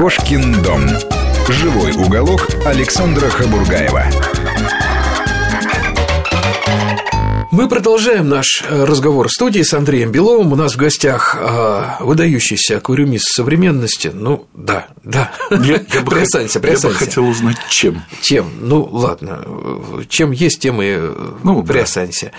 [0.00, 0.80] Кошкин дом.
[1.50, 4.04] Живой уголок Александра Хабургаева.
[7.50, 10.52] Мы продолжаем наш э, разговор в студии с Андреем Беловым.
[10.52, 14.12] У нас в гостях э, выдающийся аквариумист современности.
[14.14, 15.32] Ну, да, да.
[15.50, 16.86] Я, я, бы, приосанься, приосанься.
[16.86, 18.04] я бы хотел узнать, чем.
[18.22, 18.52] Чем?
[18.60, 19.44] Ну, ладно.
[20.08, 22.30] Чем есть, тем и э, ну, приосанься.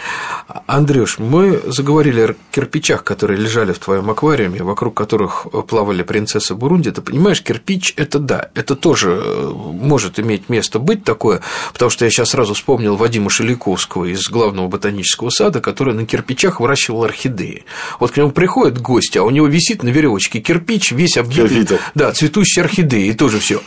[0.47, 0.63] Да.
[0.65, 6.89] Андрюш, мы заговорили о кирпичах, которые лежали в твоем аквариуме, вокруг которых плавали принцессы Бурунди.
[6.89, 11.41] Ты понимаешь, кирпич– это да, это тоже может иметь место быть такое,
[11.73, 16.05] потому что я сейчас сразу вспомнил Вадима Шеликовского из главного ботанического ботанического сада, который на
[16.05, 17.63] кирпичах выращивал орхидеи.
[17.99, 22.11] Вот к нему приходит гость, а у него висит на веревочке кирпич, весь обвитый, да,
[22.11, 23.61] цветущие орхидеи, и тоже все.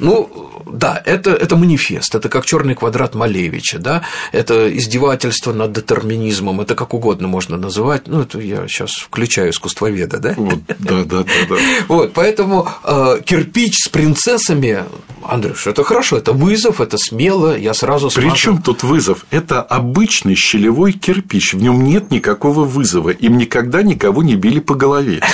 [0.00, 6.60] Ну, да, это, это манифест, это как черный квадрат Малевича, да, это издевательство над детерминизмом,
[6.60, 10.34] это как угодно можно называть, ну, это я сейчас включаю искусствоведа, да?
[10.36, 11.56] Вот, да, да, да, да.
[11.88, 14.84] Вот, поэтому э, кирпич с принцессами,
[15.24, 18.30] Андрюш, это хорошо, это вызов, это смело, я сразу смазал.
[18.30, 19.26] Причем тут вызов?
[19.30, 24.74] Это обычный щелевой кирпич, в нем нет никакого вызова, им никогда никого не били по
[24.74, 25.20] голове.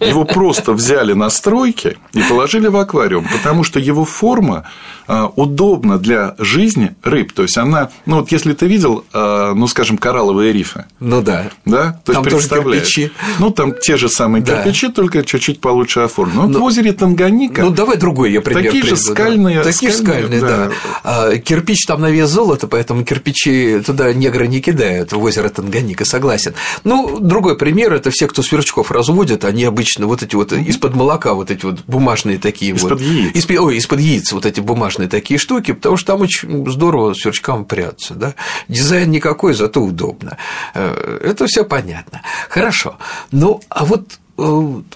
[0.00, 4.68] Его просто взяли на стройке и положили в аквариум, потому что его форма
[5.06, 7.32] а, удобна для жизни рыб.
[7.32, 10.84] То есть она, ну вот если ты видел, а, ну скажем, коралловые рифы.
[11.00, 11.50] Ну да.
[11.64, 12.00] Да?
[12.04, 13.10] То там есть тоже кирпичи.
[13.38, 14.62] Ну там те же самые да.
[14.62, 16.42] кирпичи, только чуть-чуть получше оформлены.
[16.42, 16.58] Ну, Но...
[16.60, 17.62] в озере Танганика.
[17.62, 19.56] Ну давай другой я пример Такие приведу, же скальные.
[19.58, 19.64] Да.
[19.64, 20.48] Такие же скальные, да.
[20.48, 20.70] да.
[21.04, 26.04] А, кирпич там на вес золота, поэтому кирпичи туда негры не кидают в озеро Танганика,
[26.04, 26.54] согласен.
[26.84, 31.34] Ну, другой пример это все, кто сверчков разводят, они обычно вот эти вот из-под молока
[31.34, 33.00] вот эти вот бумажные такие из-под вот.
[33.00, 33.34] Яиц.
[33.34, 33.60] Яиц.
[33.60, 38.14] Ой, из-под яиц вот эти бумажные такие штуки, потому что там очень здорово сверчкам прятаться.
[38.14, 38.34] Да?
[38.68, 40.38] Дизайн никакой, зато удобно.
[40.74, 42.22] Э, это все понятно.
[42.48, 42.98] Хорошо.
[43.30, 44.18] Ну, а вот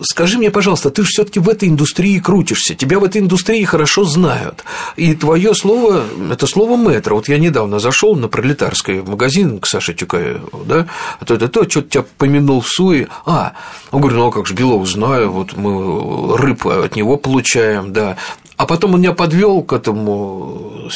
[0.03, 4.05] скажи мне, пожалуйста, ты же все-таки в этой индустрии крутишься, тебя в этой индустрии хорошо
[4.05, 4.65] знают,
[4.97, 7.17] и твое слово это слово метро.
[7.17, 10.87] Вот я недавно зашел на пролетарский магазин к Саше Тюкаеву, да,
[11.19, 13.55] а то это то, что-то тебя помянул в суе, а,
[13.91, 18.17] он говорит, ну а как же Белов знаю, вот мы рыб от него получаем, да,
[18.57, 20.89] а потом он меня подвел к этому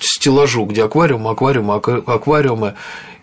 [0.00, 2.74] стеллажу, где аквариум, аквариум, аквариумы,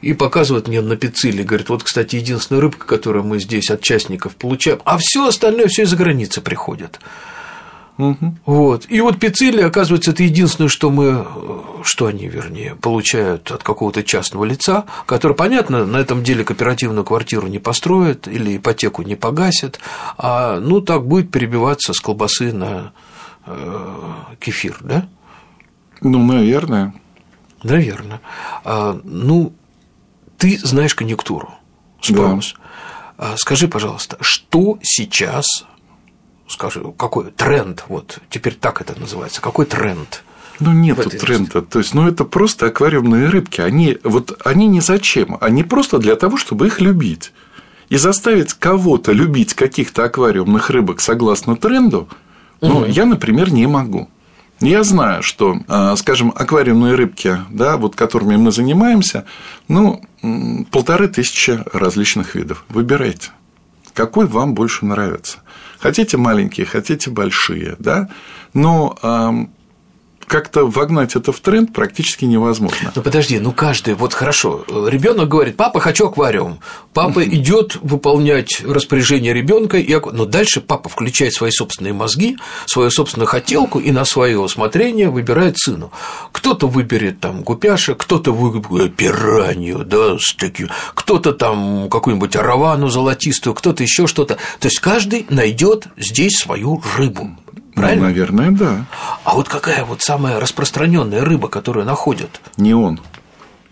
[0.06, 4.36] и показывает мне на пицциле, говорит, вот, кстати, единственная рыбка, которую мы здесь от частников
[4.36, 7.00] получаем, а все остальное все из-за границы приходит.
[7.98, 8.36] Угу.
[8.46, 8.86] Вот.
[8.90, 11.26] И вот пиццили, оказывается, это единственное, что мы,
[11.84, 17.48] что они, вернее, получают от какого-то частного лица, который, понятно, на этом деле кооперативную квартиру
[17.48, 19.80] не построит или ипотеку не погасит,
[20.18, 22.92] а ну так будет перебиваться с колбасы на
[23.46, 25.08] Э, кефир, да?
[26.02, 26.94] Ну, наверное.
[27.64, 28.22] Наверное.
[28.64, 29.54] А, ну,
[30.46, 31.56] ты знаешь конъюнктуру,
[32.02, 32.54] спрос.
[33.18, 33.34] Да.
[33.34, 35.66] А, скажи, пожалуйста, что сейчас,
[36.48, 40.24] скажи, какой тренд, вот теперь так это называется, какой тренд?
[40.60, 41.64] Ну, нет тренда.
[41.64, 43.60] То есть, ну, это просто аквариумные рыбки.
[43.60, 45.38] Они, вот, они не зачем.
[45.42, 47.34] Они просто для того, чтобы их любить.
[47.90, 52.08] И заставить кого-то любить каких-то аквариумных рыбок согласно тренду–
[52.62, 52.86] ну, угу.
[52.86, 54.10] я, например, не могу.
[54.62, 59.26] Я знаю, что, а, скажем, аквариумные рыбки, да, вот которыми мы занимаемся,
[59.68, 60.02] ну,
[60.72, 62.66] полторы тысячи различных видов.
[62.70, 63.32] Выбирайте,
[63.94, 65.40] какой вам больше нравится.
[65.80, 68.10] Хотите маленькие, хотите большие, да,
[68.54, 68.98] но
[70.28, 72.92] как-то вогнать это в тренд практически невозможно.
[72.96, 76.60] Ну подожди, ну каждый, вот хорошо, ребенок говорит, папа, хочу аквариум.
[76.94, 79.96] Папа идет выполнять распоряжение ребенка, и...
[80.12, 85.58] но дальше папа включает свои собственные мозги, свою собственную хотелку и на свое усмотрение выбирает
[85.58, 85.92] сыну.
[86.32, 93.54] Кто-то выберет там гупяша, кто-то выберет пиранью, да, с таким, кто-то там какую-нибудь аравану золотистую,
[93.54, 94.36] кто-то еще что-то.
[94.60, 97.32] То есть каждый найдет здесь свою рыбу.
[97.76, 98.04] Правильно?
[98.04, 98.86] Ну, наверное, да.
[99.26, 102.42] А вот какая вот самая распространенная рыба, которую находят?
[102.58, 103.02] Неон.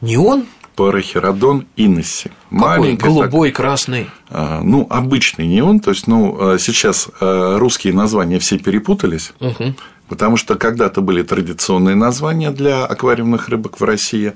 [0.02, 0.46] Неон?
[0.76, 2.32] Парахеродон инесси.
[2.50, 3.04] Маленький.
[3.04, 4.10] Голубой, так, красный.
[4.30, 5.80] А, ну, обычный неон.
[5.80, 9.34] То есть, ну, а, сейчас а, русские названия все перепутались.
[9.40, 9.76] Угу.
[10.10, 14.34] Потому что когда-то были традиционные названия для аквариумных рыбок в России,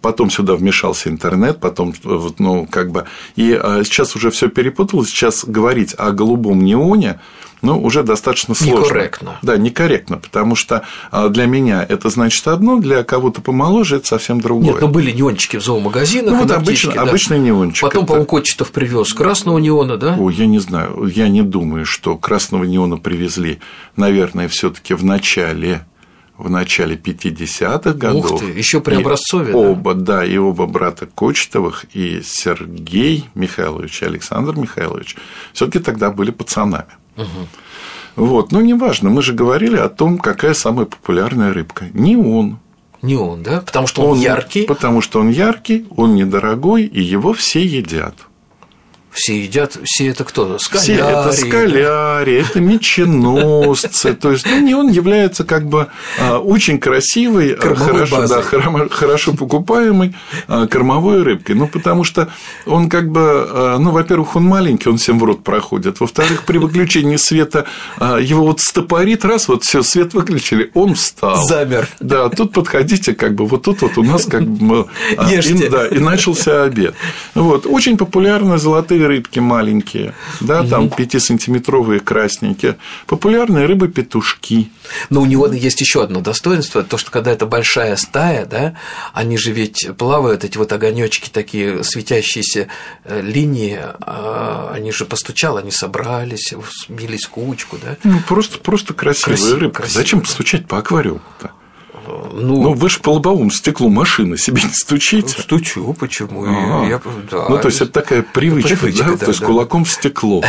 [0.00, 1.92] потом сюда вмешался интернет, потом,
[2.38, 3.04] ну, как бы,
[3.34, 5.08] и сейчас уже все перепуталось.
[5.08, 7.18] Сейчас говорить о голубом неоне
[7.62, 8.84] ну, уже достаточно сложно.
[8.84, 9.38] Некорректно.
[9.42, 14.40] Да, некорректно, потому что а, для меня это значит одно, для кого-то помоложе это совсем
[14.40, 14.72] другое.
[14.72, 16.34] Нет, ну были неончики в зоомагазинах.
[16.34, 17.02] Ну, вот обычно, да.
[17.02, 17.82] обычный неончик.
[17.82, 20.16] Потом, по-моему, Кочетов привез красного неона, да?
[20.18, 23.58] Ой, я не знаю, я не думаю, что красного неона привезли,
[23.96, 25.84] наверное, все таки в начале
[26.36, 28.30] в начале 50-х годов.
[28.30, 29.52] Ух ты, еще при образцове.
[29.52, 30.18] Оба, да?
[30.18, 35.16] да, и оба брата Кочетовых, и Сергей Михайлович, и Александр Михайлович
[35.52, 36.86] все-таки тогда были пацанами.
[37.18, 38.26] Угу.
[38.26, 41.86] Вот, ну неважно, мы же говорили о том, какая самая популярная рыбка.
[41.92, 42.58] Не он.
[43.02, 43.60] Не он, да?
[43.60, 44.64] Потому что он, он яркий.
[44.64, 48.27] Потому что он яркий, он недорогой, и его все едят
[49.18, 50.58] все едят, все это кто?
[50.58, 50.84] Скаляри.
[50.84, 54.14] Все это скаляри, это меченосцы.
[54.14, 55.88] То есть, ну, не он является как бы
[56.20, 58.42] а, очень красивой, а, хорошо, да,
[58.90, 60.14] хорошо покупаемой
[60.46, 61.56] а, кормовой рыбкой.
[61.56, 62.28] Ну, потому что
[62.64, 65.98] он как бы, ну, во-первых, он маленький, он всем в рот проходит.
[65.98, 67.66] Во-вторых, при выключении света
[68.00, 71.44] его вот стопорит, раз, вот все, свет выключили, он встал.
[71.44, 71.88] Замер.
[71.98, 74.86] Да, тут подходите, как бы, вот тут вот у нас как бы...
[75.28, 76.94] И, да, и начался обед.
[77.34, 80.68] Вот, очень популярны золотые рыбки маленькие, да, угу.
[80.68, 82.76] там 5-сантиметровые красненькие.
[83.06, 84.70] Популярные рыбы петушки.
[85.10, 88.74] Но у него есть еще одно достоинство, то, что когда это большая стая, да,
[89.12, 92.68] они же ведь плавают, эти вот огонечки такие светящиеся
[93.04, 96.54] э, линии, а, они же постучал, они собрались,
[96.86, 97.96] сбились в кучку, да.
[98.04, 99.76] Ну, просто, просто красивые красиво, рыбки.
[99.78, 101.52] Красиво, Зачем постучать по аквариуму-то?
[102.38, 105.40] Ну, ну, вы же по лобовому стеклу машины себе не стучите.
[105.40, 106.44] Стучу, почему?
[106.44, 106.88] А-а-а.
[106.88, 107.00] Я,
[107.30, 107.46] да.
[107.48, 109.10] Ну, то есть, это такая привычка, привычка да?
[109.12, 109.16] да?
[109.18, 109.46] то есть, да.
[109.46, 110.42] кулаком в стекло.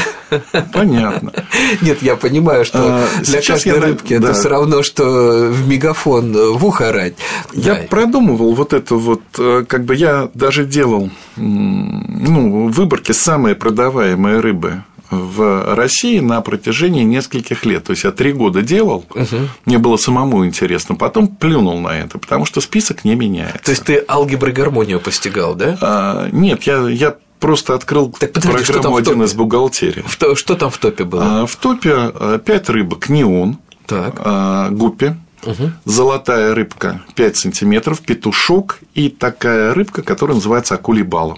[0.74, 1.34] Понятно.
[1.82, 6.66] Нет, я понимаю, что а, для каждой рыбки это все равно, что в мегафон в
[6.66, 7.16] ухо орать.
[7.54, 14.40] Я продумывал вот это вот, э, как бы я даже делал ну, выборки самые продаваемые
[14.40, 17.86] рыбы в России на протяжении нескольких лет.
[17.86, 19.26] То есть я три года делал, угу.
[19.66, 23.60] мне было самому интересно, потом плюнул на это, потому что список не меняется.
[23.64, 25.78] То есть ты алгебры гармонию постигал, да?
[25.82, 30.04] А, нет, я, я просто открыл так, подожди, программу один из бухгалтерии.
[30.06, 31.42] В, что там в топе было?
[31.42, 34.16] А, в топе э, пять рыбок неон, так.
[34.20, 35.72] А, гуппи, Угу.
[35.86, 41.38] Золотая рыбка 5 сантиметров, петушок и такая рыбка, которая называется акулибала.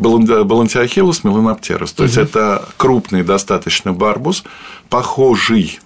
[0.00, 1.92] Балантиохилус меланоптерус.
[1.92, 4.44] То есть, это крупный достаточно барбус,
[4.88, 5.78] похожий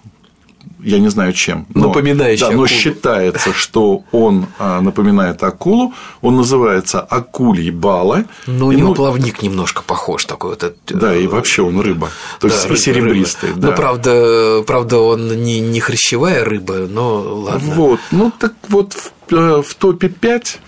[0.84, 1.66] я не знаю чем.
[1.74, 5.94] Но, Напоминающий да, но считается, что он а, напоминает акулу.
[6.20, 8.24] Он называется акулий бала.
[8.46, 10.62] Ну, у него ну, плавник немножко похож такой вот.
[10.62, 12.10] Этот, да, и вообще он рыба.
[12.38, 13.48] То да, есть рыба, серебристый.
[13.50, 13.60] Рыба.
[13.60, 13.68] Да.
[13.68, 17.74] Но правда, правда, он не, не хрящевая рыба, но ладно.
[17.74, 18.00] Вот.
[18.10, 20.60] Ну так вот в, э, в топе 5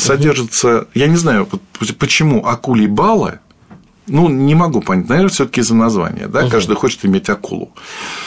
[0.00, 1.48] содержится, я не знаю,
[1.98, 3.40] почему акулий бала,
[4.10, 6.50] ну, не могу понять, наверное, все таки из-за названия, да, угу.
[6.50, 7.70] каждый хочет иметь акулу.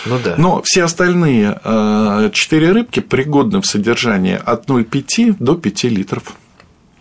[0.05, 0.35] Ну да.
[0.37, 6.23] Но все остальные э, четыре рыбки пригодны в содержании от 0,5 до 5 литров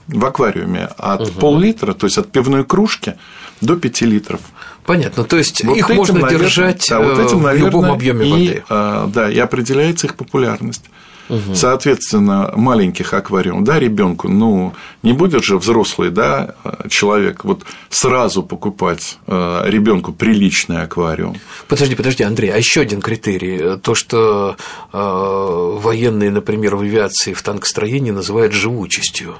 [0.09, 1.31] в аквариуме от угу.
[1.39, 3.15] пол-литра, то есть от пивной кружки
[3.61, 4.41] до 5 литров.
[4.85, 7.93] Понятно, то есть вот их этим, можно наверное, держать да, вот этим, наверное, в любом
[7.93, 8.65] объеме воды.
[8.69, 10.85] Э, да, и определяется их популярность.
[11.29, 11.55] Угу.
[11.55, 16.55] Соответственно, маленьких аквариум, да, ребенку, ну, не будет же взрослый, да,
[16.89, 21.37] человек вот сразу покупать э, ребенку приличный аквариум.
[21.69, 24.57] Подожди, подожди, Андрей, а еще один критерий, то, что
[24.93, 29.37] э, военные, например, в авиации, в танкостроении называют живучестью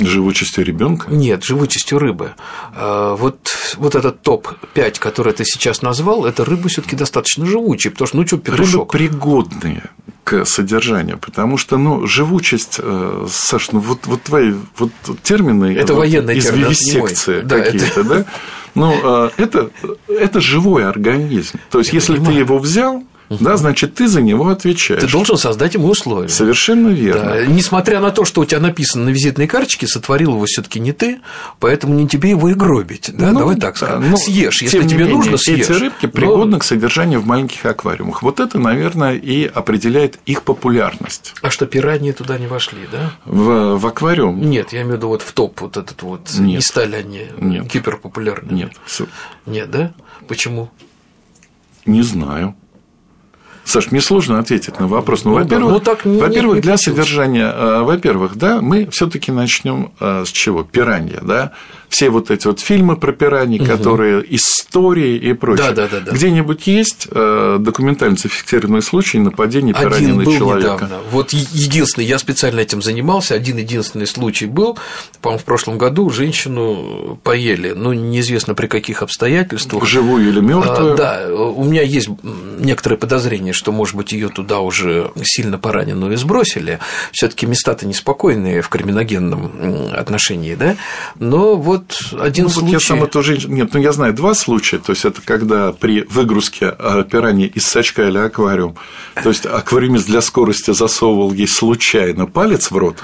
[0.00, 1.10] живучестью ребенка?
[1.10, 2.32] Нет, живучестью рыбы.
[2.74, 3.38] А, вот,
[3.76, 8.16] вот этот топ-5, который ты сейчас назвал, это рыбы все таки достаточно живучие, потому что,
[8.16, 8.94] ну, что, петушок.
[8.94, 9.90] Рыбы пригодные
[10.24, 14.90] к содержанию, потому что, ну, живучесть, э, Саш, ну, вот, вот твои вот
[15.22, 18.04] термины это вот, военные из вивисекции да, какие-то, это...
[18.04, 18.24] да?
[18.74, 19.70] Ну, э, это,
[20.08, 21.58] это живой организм.
[21.70, 22.34] То есть, Я если понимаю.
[22.34, 23.44] ты его взял, Угу.
[23.44, 25.00] Да, значит, ты за него отвечаешь.
[25.00, 26.28] Ты должен создать ему условия.
[26.28, 27.34] Совершенно верно.
[27.34, 27.46] Да.
[27.46, 31.20] Несмотря на то, что у тебя написано на визитной карточке, сотворил его все-таки не ты,
[31.58, 33.10] поэтому не тебе его и гробить.
[33.12, 33.32] Да?
[33.32, 34.10] Ну, Давай так скажем.
[34.10, 35.68] Ну, съешь, если тебе менее, нужно, съешь.
[35.68, 36.58] Эти рыбки пригодны но...
[36.58, 38.22] к содержанию в маленьких аквариумах.
[38.22, 41.34] Вот это, наверное, и определяет их популярность.
[41.42, 43.12] А что, пираньи туда не вошли, да?
[43.24, 44.40] В, в аквариум?
[44.40, 46.30] Нет, я имею в виду вот в топ вот этот вот.
[46.38, 46.56] Нет.
[46.56, 47.66] Не стали они Нет.
[47.66, 48.56] гиперпопулярными.
[48.56, 48.72] Нет.
[49.46, 49.92] Нет, да?
[50.28, 50.70] Почему?
[51.84, 52.54] Не знаю.
[53.66, 55.24] Саш, мне сложно ответить на вопрос.
[55.24, 59.92] Ну, ну во-первых, ну, так не, во-первых, для содержания, э, во-первых, да, мы все-таки начнем
[59.98, 60.62] э, с чего?
[60.62, 61.52] Пиранья, да,
[61.88, 63.66] все вот эти вот фильмы про пираний, угу.
[63.66, 65.72] которые истории и прочее.
[65.72, 66.12] Да, да, да, да.
[66.12, 70.74] Где-нибудь есть э, документально зафиксированный случай нападения пираньи на человека?
[70.74, 70.98] Недавно.
[71.10, 74.78] Вот единственный, я специально этим занимался, один единственный случай был,
[75.22, 79.86] по-моему, в прошлом году женщину поели, ну, неизвестно при каких обстоятельствах.
[79.86, 80.94] Живую или мертвую?
[80.94, 82.08] А, да, у меня есть
[82.58, 86.78] некоторые подозрения, что, может быть, ее туда уже сильно пораненную сбросили.
[87.12, 90.76] Все-таки места-то неспокойные в криминогенном отношении, да?
[91.18, 92.66] Но вот один ну, случай.
[92.66, 93.54] Вот я сам эту женщину.
[93.54, 94.78] Нет, ну я знаю два случая.
[94.78, 98.76] То есть это когда при выгрузке а, пираньи из сачка или аквариум,
[99.20, 102.98] то есть аквариумист для скорости засовывал ей случайно палец в рот,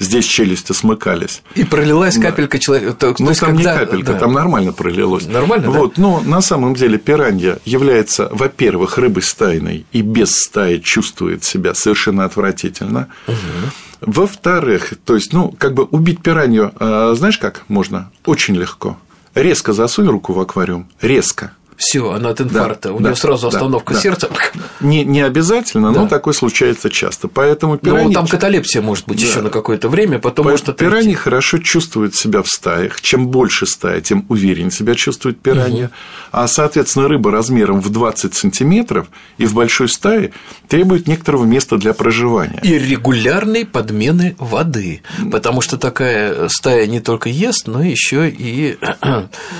[0.00, 1.42] здесь челюсти смыкались.
[1.54, 2.22] И пролилась да.
[2.22, 2.94] капелька человека.
[2.94, 3.74] То, ну, то там когда...
[3.74, 4.18] не капелька, да.
[4.18, 5.26] там нормально пролилось.
[5.28, 6.02] Нормально, вот, да?
[6.02, 12.24] Но на самом деле пиранья является, во-первых, рыбой стайной и без стаи чувствует себя совершенно
[12.24, 13.08] отвратительно.
[13.28, 14.12] Угу.
[14.12, 18.10] Во-вторых, то есть, ну, как бы убить пиранью, а, знаешь как можно?
[18.24, 18.98] Очень легко.
[19.34, 23.48] Резко засунь руку в аквариум, резко все, она от инфаркта, да, у да, нее сразу
[23.48, 24.28] остановка да, сердца.
[24.80, 27.28] Не, не обязательно, но такое случается часто.
[27.28, 28.08] Поэтому пираньи...
[28.08, 30.50] Ну, там каталепсия может быть еще на какое-то время, потом По...
[30.50, 33.00] может Пираньи хорошо чувствуют себя в стаях.
[33.00, 35.86] Чем больше стая, тем увереннее себя чувствует пиранья.
[35.86, 35.92] Угу.
[36.32, 39.08] А, соответственно, рыба размером в 20 сантиметров
[39.38, 40.32] и в большой стае
[40.68, 42.60] требует некоторого места для проживания.
[42.62, 48.78] И регулярной подмены воды, потому что такая стая не только ест, но еще и...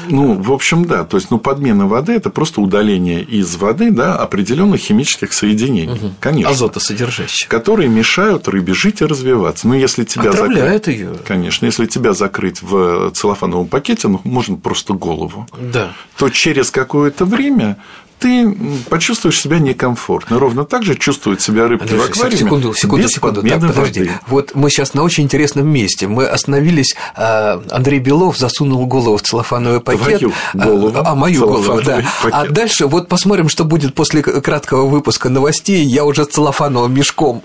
[0.09, 1.05] Ну, в общем, да.
[1.05, 5.95] То есть, ну, подмена воды воды это просто удаление из воды да, определенных химических соединений,
[5.95, 6.13] угу.
[6.21, 9.69] конечно, азотосодержащих, которые мешают рыбе жить и развиваться.
[9.69, 11.15] Но если тебя закрыть, ее.
[11.27, 15.93] конечно, если тебя закрыть в целлофановом пакете, ну можно просто голову, да.
[16.17, 17.77] то через какое-то время
[18.21, 18.55] ты
[18.89, 20.39] почувствуешь себя некомфортно.
[20.39, 22.37] Ровно так же чувствуют себя рыбки Андрей, в аквариуме.
[22.37, 23.43] Секунду, секунду, без секунду.
[23.43, 24.01] Так, подожди.
[24.01, 24.11] Воды.
[24.27, 26.07] Вот мы сейчас на очень интересном месте.
[26.07, 26.95] Мы остановились.
[27.17, 30.19] А, Андрей Белов засунул голову в целлофановый пакет.
[30.21, 30.99] Твою голову.
[30.99, 32.03] А, а мою голову, да.
[32.23, 32.35] Пакет.
[32.35, 35.85] А дальше вот посмотрим, что будет после краткого выпуска новостей.
[35.85, 37.43] Я уже целлофановым мешком.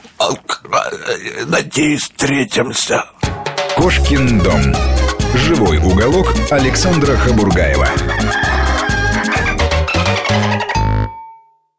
[1.47, 3.05] Надеюсь, встретимся.
[3.77, 4.61] Кошкин дом.
[5.35, 7.87] Живой уголок Александра Хабургаева.